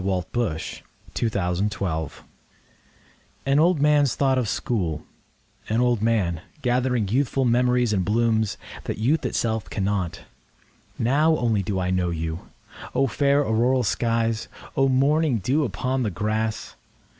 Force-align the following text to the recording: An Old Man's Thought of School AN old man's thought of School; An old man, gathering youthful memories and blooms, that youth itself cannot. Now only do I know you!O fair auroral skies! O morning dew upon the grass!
An 0.01 0.07
Old 0.09 0.31
Man's 0.33 0.85
Thought 0.95 1.17
of 1.37 1.69
School 1.69 2.17
AN 3.45 3.59
old 3.59 3.79
man's 3.81 4.15
thought 4.15 4.39
of 4.39 4.49
School; 4.49 5.05
An 5.69 5.79
old 5.79 6.01
man, 6.01 6.41
gathering 6.63 7.07
youthful 7.07 7.45
memories 7.45 7.93
and 7.93 8.03
blooms, 8.03 8.57
that 8.85 8.97
youth 8.97 9.27
itself 9.27 9.69
cannot. 9.69 10.21
Now 10.97 11.37
only 11.37 11.61
do 11.61 11.79
I 11.79 11.91
know 11.91 12.09
you!O 12.09 13.05
fair 13.05 13.41
auroral 13.45 13.83
skies! 13.83 14.47
O 14.75 14.89
morning 14.89 15.37
dew 15.37 15.63
upon 15.63 16.01
the 16.01 16.09
grass! 16.09 16.73